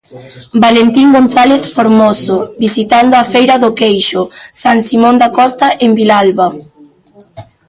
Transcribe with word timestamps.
Valentín 0.65 1.07
González 1.17 1.63
Formoso 1.75 2.37
visitando 2.65 3.13
a 3.17 3.27
Feira 3.33 3.55
do 3.63 3.69
Queixo 3.79 4.21
San 4.61 4.77
Simón 4.87 5.15
da 5.21 5.29
Costa 5.37 5.67
en 5.85 5.91
Vilalba. 5.99 6.47